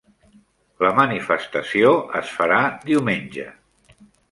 [0.85, 1.93] La manifestació
[2.23, 2.59] es farà
[2.89, 3.49] diumenge